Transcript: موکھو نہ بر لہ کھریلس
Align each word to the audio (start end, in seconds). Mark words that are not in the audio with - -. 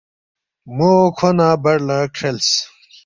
موکھو 0.75 1.29
نہ 1.37 1.49
بر 1.63 1.77
لہ 1.87 1.97
کھریلس 2.15 2.49